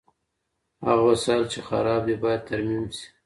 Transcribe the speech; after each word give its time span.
هغه 0.85 1.03
وسايل 1.09 1.43
چي 1.53 1.59
خراب 1.67 2.01
دي، 2.07 2.15
بايد 2.21 2.41
ترميم 2.47 2.85
سي. 2.97 3.05